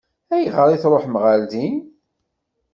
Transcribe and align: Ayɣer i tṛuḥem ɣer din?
Ayɣer 0.35 0.69
i 0.71 0.77
tṛuḥem 0.83 1.15
ɣer 1.23 1.39
din? 1.51 1.75